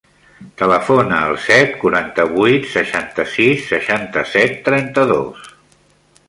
[0.59, 5.47] Telefona al set, quaranta-vuit, seixanta-sis, seixanta-set, trenta-dos.